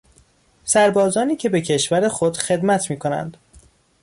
[0.63, 3.37] سربازانی که به کشور خود خدمت میکنند